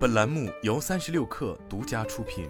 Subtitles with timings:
[0.00, 2.48] 本栏目由三十六氪独家出品。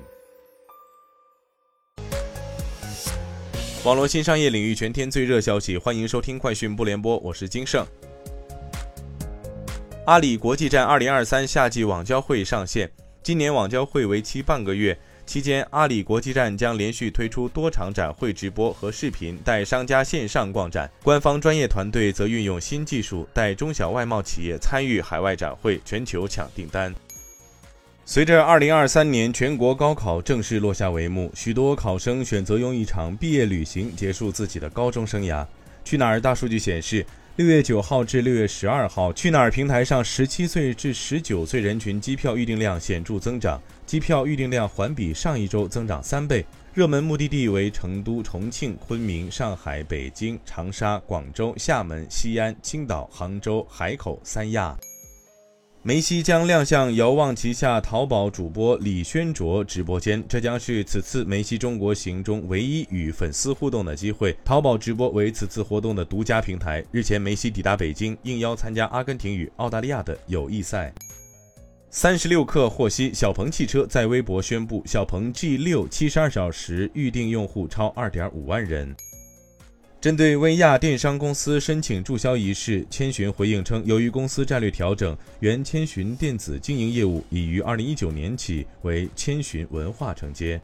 [3.83, 7.85] 网络新商业领域全天最热消息，欢迎收听快讯不联播，我是金盛。
[10.07, 12.89] 阿里国际站二零二三夏季网交会上线，
[13.21, 14.97] 今年网交会为期半个月。
[15.27, 20.89] 期间，阿里国际站将连续推出多场展会直播和视频，带商家线上逛展。
[21.03, 26.95] 官方专业团队则运用新技术，带中小外贸企业参与海外展会，全球抢订单。
[28.13, 35.47] 随着2023年全国高考正式落下帷幕，许多考生选择用一场毕业旅行结束自己的高中生涯。
[35.85, 37.07] 去哪儿大数据显示。
[37.37, 46.45] 六月九号至六月十二号，去哪儿平台上十七岁至十九岁人群机票预订量显著增长，机票预订量环比上一周增长三倍。
[46.75, 54.77] 热门目的地为成都、重庆、昆明、上海、北京、长沙、广州、厦门、西安、青岛、杭州、海口、三亚。
[55.83, 64.37] 梅西将亮相遥望旗下淘宝主播李轩卓直播间，这将是此次梅西中国行中唯一与粉丝互动的机会。
[64.45, 66.85] 淘宝直播为此次活动的独家平台。
[66.93, 70.93] 日前，梅西抵达北京，应邀参加阿根廷与澳大利亚的友谊赛。
[71.89, 78.95] 三十六氪获悉，小鹏汽车在微博宣布，小鹏 G 六七十二小时预定用户超二点五万人。
[80.01, 90.59] 针对薇娅电商公司申请注销一事，千寻回应称，由于公司战略调整，原千寻电子经营业务已于二零一九年起为千寻文化承接。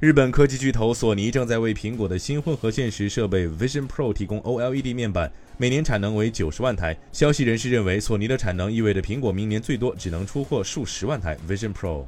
[0.00, 6.96] 日本科技巨头索尼正在为苹果的新混合现实设备 Vision Pro 提供 OLED 面板，每年产能为九十万台。
[7.12, 12.06] 消息人士认为，索尼的产能意味着苹果明年最多只能出货数十万台 Vision Pro。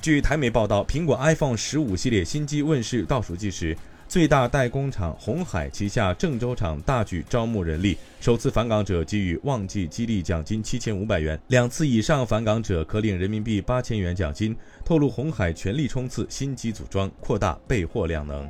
[0.00, 3.76] 据台媒报道，苹果 iPhone 十五系列新机问世倒数计时。
[4.08, 14.56] 最大代工厂红海旗下郑州厂大举招募人力，首次返岗者给予旺季激励奖金七千五百元，两次以上返岗者可领人民币八千元奖金。
[14.82, 18.48] 透露红海全力冲刺新机组装，扩大备货量能。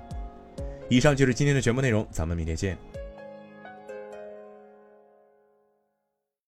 [0.88, 2.78] 以上就是今天的全部内容，咱们明天见。